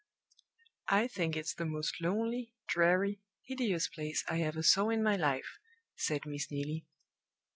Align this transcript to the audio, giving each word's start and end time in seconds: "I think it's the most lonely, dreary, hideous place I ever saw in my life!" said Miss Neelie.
"I 0.89 1.07
think 1.07 1.37
it's 1.37 1.53
the 1.53 1.67
most 1.67 2.01
lonely, 2.01 2.55
dreary, 2.67 3.21
hideous 3.43 3.87
place 3.87 4.23
I 4.27 4.41
ever 4.41 4.63
saw 4.63 4.89
in 4.89 5.03
my 5.03 5.15
life!" 5.15 5.59
said 5.95 6.25
Miss 6.25 6.49
Neelie. 6.49 6.87